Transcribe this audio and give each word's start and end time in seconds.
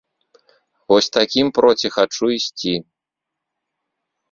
Вось 0.93 1.09
такім 1.17 1.51
проці 1.59 1.87
хачу 1.97 2.25
ісці! 2.39 2.75